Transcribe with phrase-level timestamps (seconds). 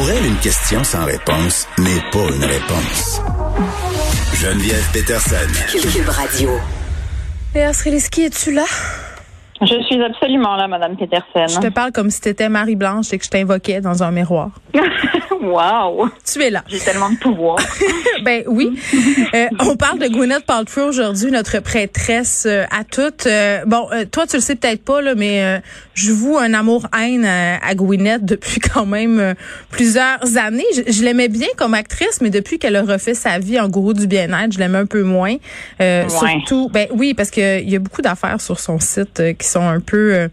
[0.00, 3.20] Pour elle, une question sans réponse n'est pas une réponse.
[4.32, 5.34] Geneviève Peterson.
[5.92, 6.58] Cube Radio.
[7.54, 8.64] Léa Sreliski, es-tu là?
[9.62, 11.46] Je suis absolument là, Madame Peterson.
[11.46, 14.50] Je te parle comme si t'étais Marie-Blanche et que je t'invoquais dans un miroir.
[15.42, 16.08] wow!
[16.24, 16.62] Tu es là.
[16.66, 17.58] J'ai tellement de pouvoir.
[18.24, 18.78] ben oui.
[19.32, 23.26] Euh, on parle de Gwyneth Paltrow aujourd'hui, notre prêtresse euh, à toutes.
[23.26, 25.62] Euh, bon, toi, tu le sais peut-être pas, là, mais
[25.94, 29.34] je voue un amour-haine à, Gwyneth depuis quand même
[29.70, 30.64] plusieurs années.
[30.74, 34.06] Je, l'aimais bien comme actrice, mais depuis qu'elle a refait sa vie en gourou du
[34.06, 35.36] bien-être, je l'aime un peu moins.
[35.78, 39.80] Surtout, ben oui, parce qu'il y a beaucoup d'affaires sur son site qui sont un
[39.80, 40.28] peu euh,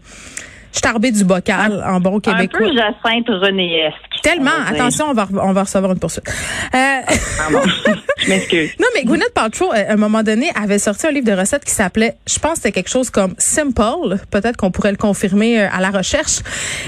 [0.72, 2.60] starbés du bocal en bon québécois.
[2.60, 3.96] Un peu Jacinthe Renéesque.
[4.22, 4.50] Tellement.
[4.66, 6.28] Attention, on va, on va recevoir une poursuite.
[6.74, 7.00] Euh,
[8.18, 8.70] je m'excuse.
[8.80, 11.72] Non, mais Gwyneth Paltrow, à un moment donné, avait sorti un livre de recettes qui
[11.72, 14.16] s'appelait, je pense que c'était quelque chose comme Simple.
[14.30, 16.40] Peut-être qu'on pourrait le confirmer euh, à la recherche.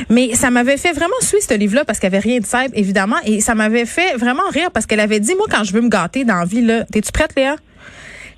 [0.09, 2.73] Mais ça m'avait fait vraiment suivre ce livre-là parce qu'il n'y avait rien de simple,
[2.75, 3.17] évidemment.
[3.25, 5.89] Et ça m'avait fait vraiment rire parce qu'elle avait dit, moi, quand je veux me
[5.89, 7.57] gâter dans la vie, là, t'es-tu prête, Léa?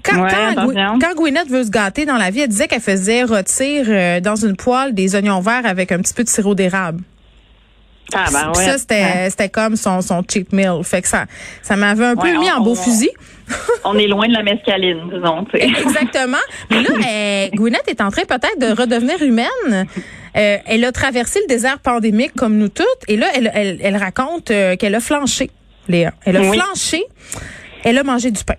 [0.03, 0.27] Quand,
[1.00, 4.36] quand, Gwyneth veut se gâter dans la vie, elle disait qu'elle faisait rôtir euh, dans
[4.36, 7.03] une poêle des oignons verts avec un petit peu de sirop d'érable.
[8.14, 8.64] Ah ben ouais.
[8.64, 10.83] Ça c'était c'était comme son son cheat meal.
[10.83, 11.27] Fait que ça
[11.62, 13.11] ça m'avait un peu mis en beau fusil.
[13.84, 15.47] on est loin de la mescaline, disons.
[15.55, 16.39] Exactement.
[16.70, 19.86] Mais là, euh, Gwyneth est en train peut-être de redevenir humaine.
[20.36, 23.97] Euh, elle a traversé le désert pandémique comme nous toutes, et là, elle, elle, elle
[23.97, 25.50] raconte euh, qu'elle a flanché,
[25.89, 26.12] Léa.
[26.25, 27.05] Elle a flanché.
[27.84, 28.55] Elle a mangé du pain.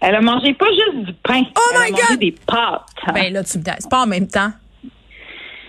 [0.00, 1.42] Elle a mangé pas juste du pain.
[1.56, 2.00] Oh elle my a God!
[2.02, 3.14] mangé des pâtes.
[3.14, 4.50] Ben là, tu me dis, pas en même temps.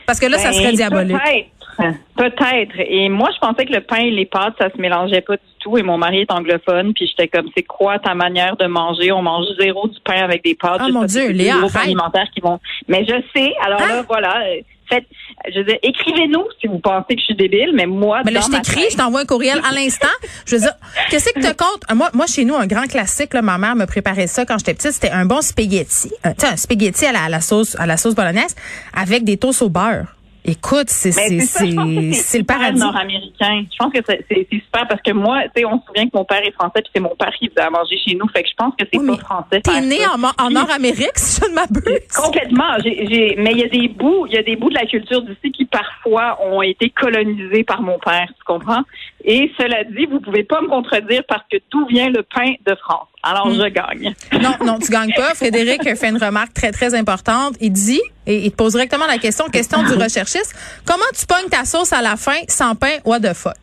[0.06, 1.18] Parce que là, ça serait Ben, diabolique.
[1.18, 1.98] Peut-être.
[2.16, 2.74] Peut-être.
[2.80, 5.42] Et moi, je pensais que le pain et les pâtes, ça se mélangeait pas du
[5.60, 5.78] tout.
[5.78, 9.12] Et mon mari est anglophone, puis j'étais comme, c'est quoi ta manière de manger?
[9.12, 10.82] On mange zéro du pain avec des pâtes.
[10.86, 12.60] Je mon Dieu, c'est Léa, alimentaires qui vont.
[12.88, 13.54] Mais je sais.
[13.66, 13.88] Alors Hein?
[13.88, 14.44] là, voilà.
[14.92, 15.06] Euh, Faites,
[15.54, 18.42] je veux dire, écrivez-nous si vous pensez que je suis débile, mais moi, Ben là,
[18.42, 20.08] dans je t'écris, je t'envoie un courriel à l'instant.
[20.46, 20.74] Je veux dire,
[21.10, 21.84] qu'est-ce que te compte?
[21.94, 24.74] Moi, moi, chez nous, un grand classique, là, ma mère me préparait ça quand j'étais
[24.74, 26.12] petite, c'était un bon spaghetti.
[26.24, 28.56] Un, tu sais, un spaghetti à la, à la sauce, à la sauce bolognaise
[28.94, 30.08] avec des toasts au beurre.
[30.44, 32.80] Écoute, c'est, c'est, le paradis.
[32.80, 33.64] nord-américain.
[33.72, 36.26] Je pense que c'est super parce que moi, tu sais, on se souvient que mon
[36.26, 38.28] père est français puis c'est mon père qui faisait à manger chez nous.
[38.30, 39.62] Fait que je pense que c'est Oui, pas français.
[39.62, 40.16] T'es né ça.
[40.16, 42.08] en, en Nord-Amérique, si je ne m'abuse.
[42.16, 42.74] Complètement.
[42.84, 44.86] J'ai, j'ai- mais il y a des bouts, il y a des bouts de la
[44.88, 48.82] culture d'ici qui parfois ont été colonisés par mon père, tu comprends?
[49.24, 52.76] Et cela dit, vous pouvez pas me contredire parce que d'où vient le pain de
[52.76, 53.08] France?
[53.24, 53.54] Alors Hmm.
[53.62, 54.14] je gagne.
[54.42, 55.34] Non, non, tu gagnes pas.
[55.36, 57.56] Frédéric fait une remarque très, très importante.
[57.62, 60.54] Il dit, et il te pose directement la question, question du recherchiste,
[60.86, 62.98] comment tu pognes ta sauce à la fin sans pain?
[63.06, 63.58] What the fuck?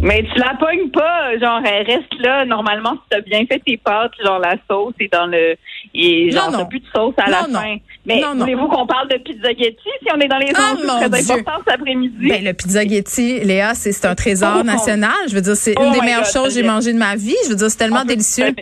[0.00, 2.44] Mais tu la pognes pas, genre elle reste là.
[2.44, 5.56] Normalement, si t'as bien fait tes pâtes, genre la sauce est dans le
[5.94, 6.58] et genre Non, non.
[6.60, 7.58] t'as plus de sauce à la Non, non.
[7.60, 7.76] fin.
[8.06, 8.40] Mais Non, non.
[8.44, 11.74] voulez-vous qu'on parle de pizzaghetti si on est dans les Ah, enjeux très importants cet
[11.74, 12.28] après-midi?
[12.28, 14.62] Ben, le pizzaghetti, Léa, c'est un trésor Oh.
[14.62, 15.10] national.
[15.28, 17.16] Je veux dire, c'est Oh une des meilleures God, choses que j'ai mangées de ma
[17.16, 17.34] vie.
[17.44, 18.54] Je veux dire, c'est tellement délicieux.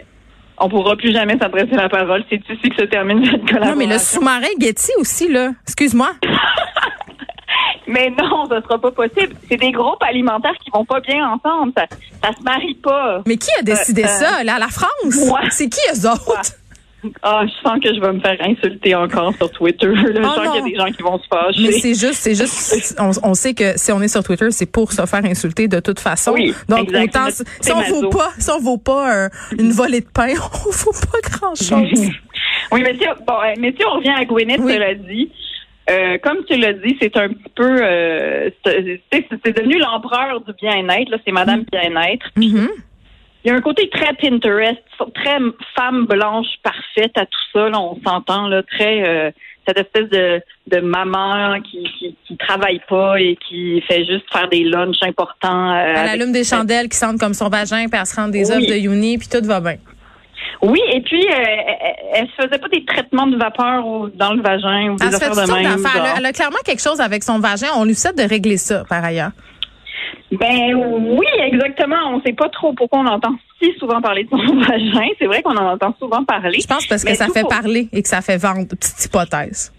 [0.58, 2.24] On pourra plus jamais s'adresser la parole.
[2.30, 3.72] C'est ici que se termine cette collaboration.
[3.72, 5.50] Non, mais le sous-marin Getty aussi, là.
[5.66, 6.12] Excuse-moi.
[7.86, 9.34] Mais non, ce sera pas possible.
[9.48, 11.72] C'est des groupes alimentaires qui vont pas bien ensemble.
[11.76, 11.86] Ça,
[12.22, 13.22] ça se marie pas.
[13.26, 14.58] Mais qui a décidé Euh, euh, ça, là?
[14.58, 15.26] La France?
[15.26, 15.40] moi.
[15.50, 16.42] C'est qui eux autres?
[17.22, 19.86] Ah, je sens que je vais me faire insulter encore sur Twitter.
[19.94, 21.60] Je Oh sens qu'il y a des gens qui vont se fâcher.
[21.62, 24.66] Mais c'est juste, c'est juste, on, on sait que si on est sur Twitter, c'est
[24.66, 26.32] pour se faire insulter de toute façon.
[26.32, 27.28] Oui, Donc, autant,
[27.60, 30.30] si on vaut pas, si on vaut pas un- une volée de pain,
[30.66, 32.08] on vaut pas grand chose.
[32.72, 34.72] Oui, mais si, bon, euh, mais si on revient à Gwyneth, Oui.
[34.74, 35.30] cela dit,
[35.90, 41.10] euh, comme tu l'as dit, c'est un petit peu, euh, c'est devenu l'empereur du bien-être.
[41.10, 42.26] Là, c'est Madame Bien-être.
[42.36, 42.68] Mhm.
[43.44, 44.82] Il y a un côté très Pinterest,
[45.14, 45.38] très
[45.76, 47.68] femme blanche parfaite à tout ça.
[47.68, 49.30] Là, on s'entend là, très euh,
[49.68, 54.48] cette espèce de, de maman qui, qui qui travaille pas et qui fait juste faire
[54.48, 55.72] des lunchs importants.
[55.76, 58.26] euh, Elle avec- allume des chandelles qui sentent comme son vagin, puis elle se rend
[58.28, 58.56] des Oui.
[58.56, 59.76] œufs de Uni, puis tout va bien.
[60.62, 61.34] Oui, et puis euh,
[62.14, 63.82] elle, se faisait pas des traitements de vapeur
[64.14, 65.78] dans le vagin ou des Elle se fait affaires de même.
[65.78, 66.06] genre.
[66.16, 67.68] Elle a clairement quelque chose avec son vagin.
[67.76, 69.30] On lui souhaite de régler ça, par ailleurs.
[70.32, 71.96] Ben oui, exactement.
[72.14, 75.06] On sait pas trop pourquoi on entend si souvent parler de son vagin.
[75.18, 76.58] C'est vrai qu'on en entend souvent parler.
[76.60, 78.66] Je pense parce que ça fait pour- parler et que ça fait vendre.
[78.68, 79.72] Petite hypothèse.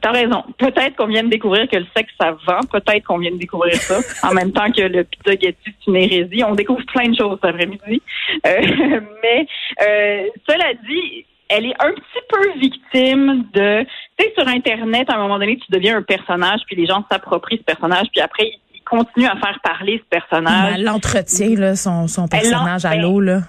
[0.00, 0.44] T'as raison.
[0.58, 2.60] Peut-être qu'on vient de découvrir que le sexe, ça vend.
[2.70, 3.98] Peut-être qu'on vient de découvrir ça.
[4.28, 6.42] en même temps que le pizzaghetti, c'est une hérésie.
[6.44, 8.02] On découvre plein de choses cet après-midi.
[8.46, 8.60] Euh,
[9.22, 9.46] mais
[9.82, 13.84] euh, cela dit, elle est un petit peu victime de...
[14.18, 17.04] Tu sais, sur Internet, à un moment donné, tu deviens un personnage, puis les gens
[17.10, 20.74] s'approprient ce personnage, puis après, ils continuent à faire parler ce personnage.
[20.74, 23.42] Elle l'entretient, là, son, son personnage à l'eau, là.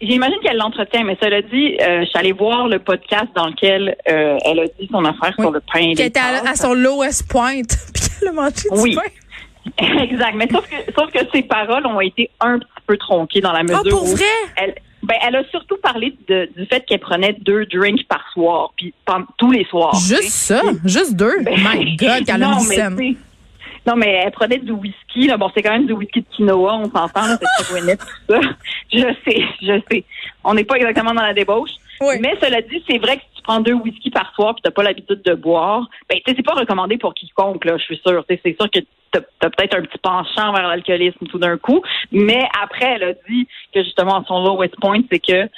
[0.00, 3.96] J'imagine qu'elle l'entretient, mais cela dit, euh, je suis allée voir le podcast dans lequel
[4.08, 5.44] euh, elle a dit son affaire Oui.
[5.44, 7.62] sur le pain Qui était à, son lowest point,
[7.94, 8.96] puis qu'elle a mangé du Oui.
[8.96, 9.98] pain.
[10.02, 10.34] exact.
[10.36, 13.62] Mais sauf que, sauf que ses paroles ont été un petit peu tronquées dans la
[13.62, 14.24] mesure Ah, pour où vrai?
[14.56, 18.72] elle, ben, elle a surtout parlé de, du fait qu'elle prenait deux drinks par soir,
[18.76, 18.94] puis
[19.36, 19.94] tous les soirs.
[19.94, 20.62] Juste ça?
[20.84, 21.42] Juste deux?
[21.42, 23.14] Ben, My God, qu'elle a non, mais
[23.86, 25.26] Non, mais elle prenait du whisky.
[25.26, 25.36] Là.
[25.36, 28.40] Bon, c'est quand même du whisky de quinoa, on s'entend, c'est très Gwyneth, tout ça.
[28.92, 30.04] Je sais, je sais.
[30.42, 31.70] On n'est pas exactement dans la débauche.
[32.00, 32.16] Oui.
[32.20, 34.72] Mais cela dit, c'est vrai que si tu prends deux whisky par soir puis t'as
[34.72, 38.00] pas l'habitude de boire, ben tu sais, c'est pas recommandé pour quiconque, là, je suis
[38.04, 38.24] sûre.
[38.28, 38.80] Tu sais, C'est sûr que
[39.12, 41.82] t'as as, peut-être un petit penchant vers l'alcoolisme tout d'un coup.
[42.10, 45.48] Mais après, elle a dit que justement, son lowest point, c'est que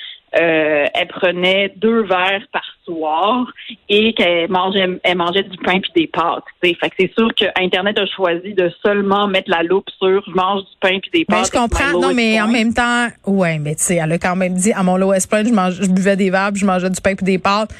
[0.40, 3.46] euh, elle prenait deux verres par soir
[3.88, 6.44] et qu'elle mangeait, elle mangeait du pain puis des pâtes.
[6.62, 6.76] tu sais.
[6.80, 10.32] Fait que c'est sûr que Internet a choisi de seulement mettre la loupe sur je
[10.32, 11.50] mange du pain puis des Mais pâtes.
[11.52, 12.00] je comprends.
[12.00, 14.82] Non, mais en même temps, ouais, mais tu sais, elle a quand même dit à
[14.82, 17.24] mon lowest point, je, mange, je buvais des verres, puis je mangeais du pain puis
[17.24, 17.70] des pâtes.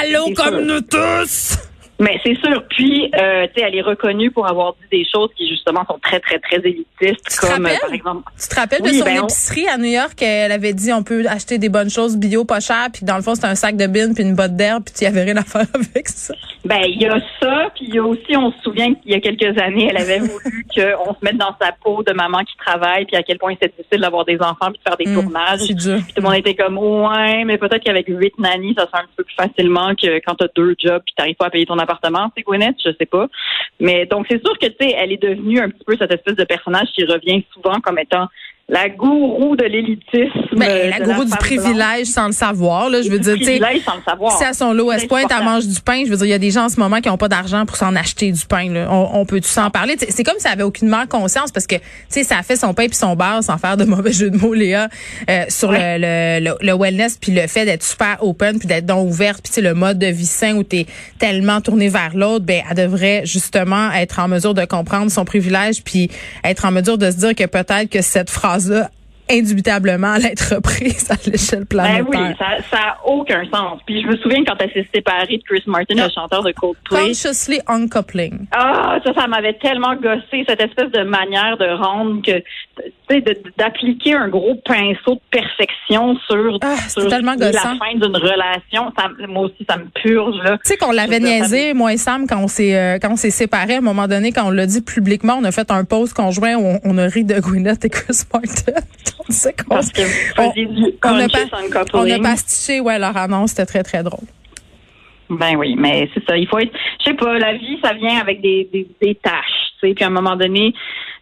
[0.00, 0.74] Allô, comme sûr.
[0.74, 1.58] nous tous!
[1.98, 2.62] Mais c'est sûr.
[2.68, 5.98] Puis, euh, tu sais, elle est reconnue pour avoir dit des choses qui justement sont
[6.02, 7.80] très, très, très élitistes, Tu te comme euh, rappelles?
[7.80, 8.30] par exemple.
[8.40, 10.20] Tu te rappelles Oui, de son ben, on- épicerie à New York?
[10.22, 13.22] Elle avait dit on peut acheter des bonnes choses bio pas cher, puis dans le
[13.22, 15.36] fond, c'était un sac de bines puis une botte d'herbe, puis tu y avais rien
[15.38, 16.34] à faire avec ça.
[16.64, 19.14] Ben, il y a ça, puis il y a aussi, on se souvient qu'il y
[19.14, 22.56] a quelques années, elle avait voulu qu'on se mette dans sa peau de maman qui
[22.58, 25.22] travaille, puis à quel point c'est difficile d'avoir des enfants puis de faire des Hum,
[25.22, 25.60] tournages.
[25.60, 25.98] C'est dur.
[26.04, 28.96] Puis tout le monde était comme ouais, mais peut-être qu'avec huit nannies, ça se fait
[28.98, 31.64] un petit peu plus facilement que quand t'as deux jobs puis t'arrives pas à payer
[31.66, 33.26] ton appartement, c'est Gwyneth, je sais pas.
[33.80, 36.36] Mais donc c'est sûr que tu sais, elle est devenue un petit peu cette espèce
[36.36, 38.26] de personnage qui revient souvent comme étant
[38.68, 40.56] la gourou de l'élitisme.
[40.56, 43.00] Ben, la gourou du privilège sans le savoir, là.
[43.00, 43.58] Je veux dire, tu sais.
[43.58, 44.36] privilège sans le savoir.
[44.36, 46.34] Si à son lowest C'est point, elle mange du pain, je veux dire, il y
[46.34, 48.68] a des gens en ce moment qui n'ont pas d'argent pour s'en acheter du pain.
[48.72, 48.88] Là.
[48.90, 49.94] On, on peut tout s'en parler?
[50.08, 52.74] C'est comme si elle avait aucunement conscience parce que, tu sais, ça a fait son
[52.74, 54.88] pain puis son beurre sans faire de mauvais jeu de mots, Léa,
[55.30, 58.86] euh, sur le, le, le, le wellness puis le fait d'être super open puis d'être
[58.86, 60.86] donc ouverte puis tu sais, le mode de vie sain où tu es
[61.20, 65.84] tellement tourné vers l'autre, ben elle devrait justement être en mesure de comprendre son privilège
[65.84, 66.10] puis
[66.42, 68.90] être en mesure de se dire que peut-être que cette phrase-là
[69.28, 72.06] indubitablement allait être reprise à l'échelle Ben planétaire.
[72.08, 73.80] oui, ça, ça a aucun sens.
[73.84, 77.08] Puis je me souviens quand elle s'est séparée de Chris Martin, le chanteur de Coldplay.
[77.08, 78.46] Consciously uncoupling.
[78.52, 82.40] Ah, ça, ça m'avait tellement gossé, cette espèce de manière de rendre que,
[83.56, 87.76] d'appliquer un gros pinceau de perfection sur, Ah, sur tellement la gossant.
[87.78, 88.92] fin d'une relation.
[88.98, 90.58] Ça, moi aussi, ça me purge, là.
[90.64, 93.30] Tu sais qu'on l'avait niaisé, moi et Sam, quand on s'est euh, quand on s'est
[93.30, 96.14] séparés, à un moment donné, quand on l'a dit publiquement, on a fait un post
[96.14, 98.72] conjoint où on, on a ri de Gwyneth et Chris Martin.
[99.28, 99.32] on
[101.02, 101.38] qu'on on a, pas,
[101.94, 104.26] on a pastiché ouais, leur annonce, c'était très, très drôle.
[105.28, 106.36] Ben oui, mais c'est ça.
[106.36, 109.72] Il faut être, je sais pas, la vie, ça vient avec des, des, des tâches,
[109.80, 109.94] tu sais.
[109.94, 110.72] Puis à un moment donné,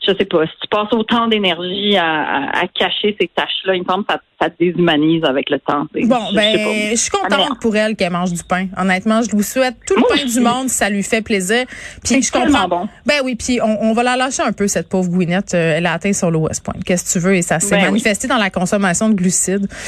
[0.06, 3.83] je sais pas, si tu passes autant d'énergie à, à, à cacher ces tâches-là, il
[3.83, 5.87] me semble que ça, ça te déshumanise avec le temps.
[5.95, 6.59] Bon, Je- ben,
[6.91, 7.61] je suis Ah, contente merde.
[7.61, 8.67] pour elle qu'elle mange du pain.
[8.77, 11.65] Honnêtement, je lui souhaite tout le Moi pain du monde ça lui fait plaisir.
[11.67, 12.69] Puis C'est je comprends.
[12.69, 12.89] bon.
[13.06, 15.55] Ben oui, puis on, on va la lâcher un peu cette pauvre Gwyneth.
[15.55, 16.75] Euh, elle a atteint son lowest point.
[16.84, 17.91] Qu'est-ce que tu veux Et ça s'est Ben oui.
[17.93, 19.67] manifesté dans la consommation de glucides.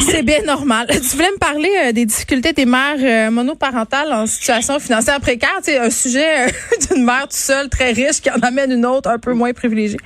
[0.00, 0.86] C'est bien normal.
[1.10, 5.50] Tu voulais me parler euh, des difficultés des mères euh, monoparentales en situation financière précaire?
[5.62, 6.50] Sais, un sujet euh,
[6.94, 9.98] d'une mère toute seule très riche qui en amène une autre un peu moins privilégiée.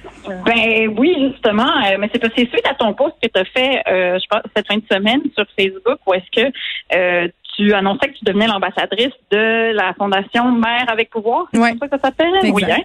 [0.46, 3.38] Ben oui, justement, euh, mais c'est parce que c'est suite à ton post que tu
[3.40, 6.52] as fait, euh, je pense, cette fin de semaine sur Facebook, où est-ce que
[6.94, 11.44] euh, tu annonçais que tu devenais l'ambassadrice de la fondation Mère avec pouvoir.
[11.52, 11.72] C'est Ouais.
[11.78, 12.32] ça que ça s'appelle?
[12.52, 12.64] Oui.
[12.68, 12.78] hein?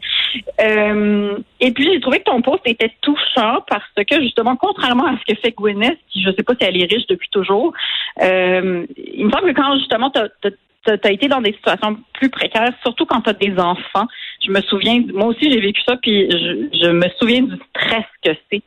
[0.61, 5.15] Euh, et puis j'ai trouvé que ton post était touchant parce que justement, contrairement à
[5.17, 7.73] ce que fait Gwyneth, qui je sais pas si elle est riche depuis toujours,
[8.21, 10.19] euh, il me semble que quand justement tu
[10.91, 14.07] as été dans des situations plus précaires, surtout quand tu as des enfants.
[14.41, 18.05] Je me souviens, moi aussi j'ai vécu ça, puis je, je me souviens du stress
[18.23, 18.63] que c'est.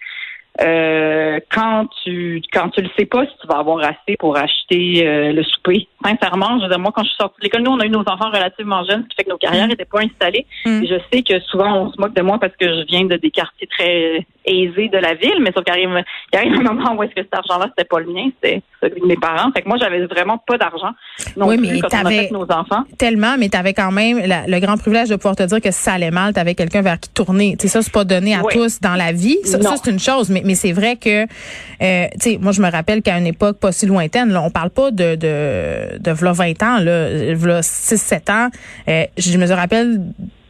[0.61, 5.07] Euh, quand tu quand tu le sais pas si tu vas avoir assez pour acheter
[5.07, 5.89] euh, le souper.
[6.05, 7.91] Sincèrement, je veux dire, moi quand je suis sortie de l'école, nous on a eu
[7.91, 10.45] nos enfants relativement jeunes, ce qui fait que nos carrières n'étaient pas installées.
[10.67, 10.83] Mm.
[10.83, 13.17] Et je sais que souvent on se moque de moi parce que je viens de
[13.17, 16.95] des quartiers très aisés de la ville, mais sauf qu'il arrive, il arrive un moment
[16.97, 19.51] où est-ce que cet argent-là c'était pas le mien, c'était celui de mes parents.
[19.57, 20.91] Fait que moi j'avais vraiment pas d'argent
[21.37, 22.85] non Oui, plus mais quand on a t'avais- fait nos enfants.
[22.99, 25.71] Tellement, mais tu avais quand même la- le grand privilège de pouvoir te dire que
[25.71, 27.57] si ça allait mal, tu avais quelqu'un vers qui tourner.
[27.59, 28.53] Tu sais, ça, c'est pas donné à Oui.
[28.53, 29.39] tous dans la vie.
[29.45, 30.29] Ça, c'est une chose.
[30.31, 33.59] Mais mais, c'est vrai que, euh, tu sais, moi, je me rappelle qu'à une époque
[33.59, 37.61] pas si lointaine, là, on parle pas de, de, de, v'là 20 ans, là, v'là
[37.61, 38.49] 6-7 ans,
[38.89, 40.01] euh, je me rappelle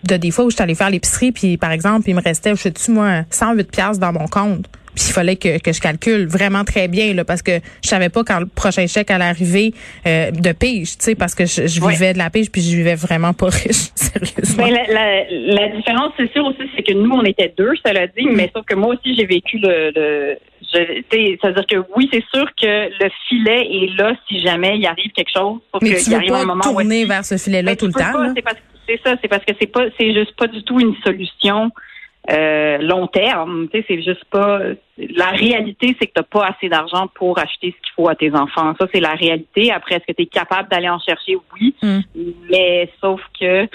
[0.04, 2.50] de des fois où je suis allée faire l'épicerie, puis par exemple, il me restait,
[2.50, 4.66] je sais-tu, moi, 108 pièces dans mon compte.
[4.94, 8.08] Puis il fallait que, que je calcule vraiment très bien là, parce que je savais
[8.08, 9.72] pas quand le prochain chèque allait arriver
[10.06, 12.76] euh, de pige, tu sais, parce que je, je vivais de la pige puis je
[12.76, 14.64] vivais vraiment pas riche, sérieusement.
[14.64, 18.06] Ben, la, la, la différence, c'est sûr aussi, c'est que nous, on était deux, cela
[18.06, 20.36] dit, mais sauf que moi aussi, j'ai vécu le, le
[20.72, 25.32] c'est-à-dire que oui, c'est sûr que le filet est là si jamais il arrive quelque
[25.34, 25.60] chose.
[25.82, 28.32] Mais tu veux pas tourner vers ce filet-là tout le temps.
[28.88, 31.70] C'est ça, c'est parce que c'est pas, c'est juste pas du tout une solution
[32.30, 33.68] euh, long terme.
[33.72, 34.60] Tu sais, c'est juste pas.
[34.96, 38.32] La réalité, c'est que t'as pas assez d'argent pour acheter ce qu'il faut à tes
[38.32, 38.74] enfants.
[38.78, 39.72] Ça, c'est la réalité.
[39.72, 41.36] Après, est-ce que tu es capable d'aller en chercher?
[41.54, 41.74] Oui.
[41.82, 42.00] Mm.
[42.50, 43.66] Mais sauf que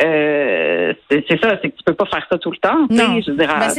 [0.00, 2.86] euh, c'est ça, c'est que tu peux pas faire ça tout le temps.
[2.90, 3.20] Non.
[3.20, 3.74] Je veux dire, à, 30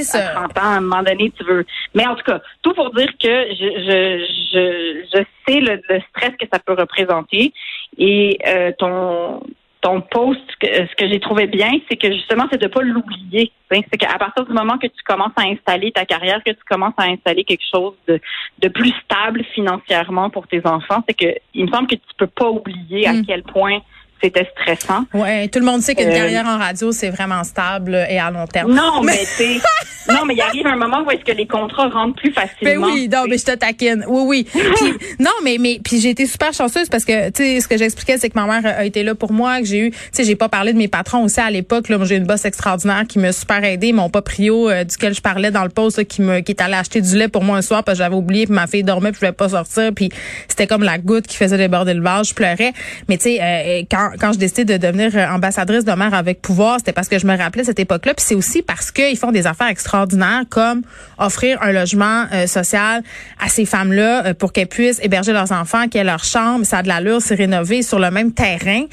[0.55, 1.65] ben, ans, à un moment donné, tu veux.
[1.95, 5.99] Mais en tout cas, tout pour dire que je, je, je, je sais le, le
[6.09, 7.51] stress que ça peut représenter
[7.97, 9.41] et euh, ton
[9.83, 13.51] ton post, ce que j'ai trouvé bien, c'est que justement, c'est de pas l'oublier.
[13.69, 16.93] C'est qu'à partir du moment que tu commences à installer ta carrière, que tu commences
[16.97, 18.19] à installer quelque chose de,
[18.59, 22.27] de plus stable financièrement pour tes enfants, c'est que il me semble que tu peux
[22.27, 23.25] pas oublier à mm.
[23.25, 23.79] quel point
[24.23, 25.05] c'était stressant.
[25.13, 28.31] Ouais, tout le monde sait qu'une euh, carrière en radio, c'est vraiment stable et à
[28.31, 28.73] long terme.
[28.73, 29.21] Non, mais,
[30.09, 32.53] non, mais il arrive un moment où est-ce que les contrats rentrent plus facilement.
[32.63, 34.05] Mais oui, non, mais je te taquine.
[34.07, 34.47] Oui, oui.
[34.51, 37.77] Puis, non, mais, mais, puis j'ai été super chanceuse parce que, tu sais, ce que
[37.77, 40.23] j'expliquais, c'est que ma mère a été là pour moi, que j'ai eu, tu sais,
[40.23, 41.97] j'ai pas parlé de mes patrons aussi à l'époque, là.
[42.03, 45.63] J'ai une boss extraordinaire qui m'a super aidé, mon paprio, euh, duquel je parlais dans
[45.63, 47.97] le poste, qui me, qui est allé acheter du lait pour moi un soir parce
[47.97, 50.09] que j'avais oublié, puis ma fille dormait, puis je voulais pas sortir, puis
[50.47, 52.73] c'était comme la goutte qui faisait déborder le vase, je pleurais.
[53.09, 56.41] Mais tu sais, euh, quand, quand je décidé de devenir euh, ambassadrice de mère avec
[56.41, 58.13] pouvoir, c'était parce que je me rappelais cette époque-là.
[58.13, 60.82] Puis c'est aussi parce qu'ils font des affaires extraordinaires comme
[61.17, 63.03] offrir un logement euh, social
[63.39, 66.79] à ces femmes-là euh, pour qu'elles puissent héberger leurs enfants, qu'elles aient leur chambre, ça
[66.79, 68.84] a de l'allure, c'est rénové sur le même terrain.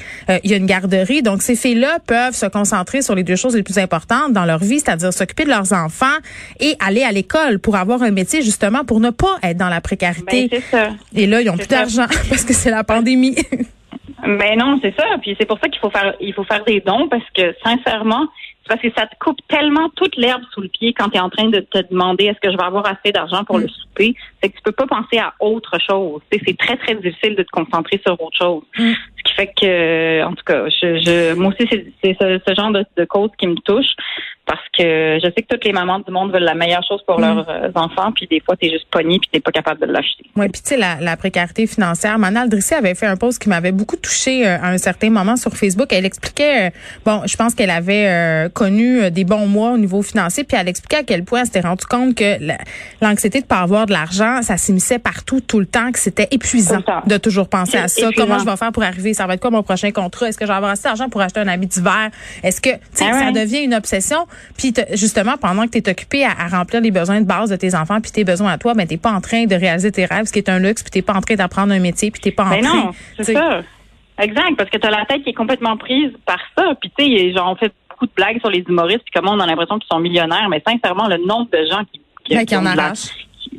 [0.43, 1.21] il y a une garderie.
[1.21, 4.59] Donc ces filles-là peuvent se concentrer sur les deux choses les plus importantes dans leur
[4.59, 6.05] vie, c'est-à-dire s'occuper de leurs enfants
[6.59, 9.81] et aller à l'école pour avoir un métier justement pour ne pas être dans la
[9.81, 10.47] précarité.
[10.49, 10.89] Ben, ça.
[11.15, 13.35] Et là, ils ont plus d'argent parce que c'est la pandémie.
[14.25, 15.05] Mais non, c'est ça.
[15.21, 18.27] Puis c'est pour ça qu'il faut faire, il faut faire des dons parce que sincèrement,
[18.61, 21.19] c'est parce que ça te coupe tellement toute l'herbe sous le pied quand tu es
[21.19, 23.69] en train de te demander est-ce que je vais avoir assez d'argent pour le mm.
[23.69, 24.15] souper?
[24.41, 26.21] C'est que tu peux pas penser à autre chose.
[26.31, 28.63] C'est très très difficile de te concentrer sur autre chose.
[28.77, 28.93] Mm.
[29.25, 31.67] Ce qui fait que, en tout cas, je, je moi aussi
[32.03, 33.93] c'est ce, ce, genre de, de cause qui me touche
[34.45, 37.19] parce que je sais que toutes les mamans du monde veulent la meilleure chose pour
[37.19, 37.21] mm.
[37.21, 39.85] leurs euh, enfants, puis des fois, tu es juste pogné, puis tu pas capable de
[39.85, 40.25] l'acheter.
[40.35, 42.17] Oui, puis tu sais, la, la, précarité financière.
[42.19, 45.37] Manal Drissi avait fait un post qui m'avait beaucoup touché euh, à un certain moment
[45.37, 45.87] sur Facebook.
[45.91, 46.69] Elle expliquait, euh,
[47.05, 50.97] bon, je pense qu'elle avait connu des bons mois au niveau financier, puis elle expliquait
[50.97, 52.37] à quel point elle s'était rendu compte que
[53.01, 56.81] l'anxiété de pas avoir de l'argent, ça s'immisçait partout, tout le temps, que c'était épuisant
[57.05, 58.09] de toujours penser à ça.
[58.15, 59.10] Comment je vais faire pour arriver?
[59.13, 60.27] Ça va être quoi mon prochain contrat?
[60.27, 62.09] Est-ce que je vais avoir assez d'argent pour acheter un habit d'hiver?
[62.43, 64.27] Est-ce que, tu sais, ah ça devient une obsession?
[64.57, 67.75] Puis justement, pendant que tu es occupé à, remplir les besoins de base de tes
[67.75, 70.25] enfants puis tes besoins à toi, ben t'es pas en train de réaliser tes rêves,
[70.25, 72.31] ce qui est un luxe, puis t'es pas en train d'apprendre un métier, puis t'es
[72.31, 72.75] pas en ben train.
[72.75, 73.61] non, c'est ça.
[74.19, 76.75] Exact, parce que tu as la tête qui est complètement prise par ça.
[76.79, 79.39] Puis tu sais, genre on fait beaucoup de blagues sur les humoristes, puis comment on
[79.39, 82.55] a l'impression qu'ils sont millionnaires, mais sincèrement, le nombre de gens qui qui, ben, qui
[82.55, 83.09] en arrachent.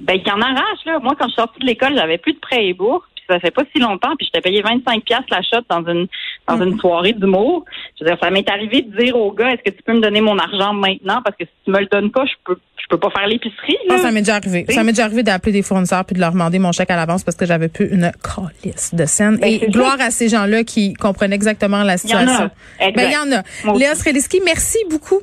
[0.01, 0.99] Ben, qui en arrachent, là.
[1.01, 3.51] Moi, quand je suis sortie de l'école, j'avais plus de prêts et bourses ça fait
[3.51, 6.07] pas si longtemps, puis je t'ai payé 25 pièces la shot dans une
[6.49, 7.65] dans une soirée d'humour.
[7.99, 10.01] Je veux dire, ça m'est arrivé de dire au gars, est-ce que tu peux me
[10.01, 11.21] donner mon argent maintenant?
[11.25, 13.77] Parce que si tu me le donnes pas, je peux je peux pas faire l'épicerie.
[13.89, 14.67] Ça m'est déjà arrivé.
[14.69, 17.23] Ça m'est déjà arrivé d'appeler des fournisseurs puis de leur demander mon chèque à l'avance
[17.23, 19.39] parce que j'avais plus une calice de scène.
[19.39, 22.51] Ben, Et gloire à ces gens-là qui comprennent exactement la situation.
[22.81, 22.93] Il y en a.
[22.93, 23.79] Ben, il y en a.
[23.79, 25.21] Léa Sreliski, merci beaucoup.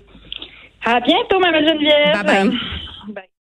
[0.86, 2.24] À bientôt, ma Geneviève.
[2.24, 3.30] Bye bye.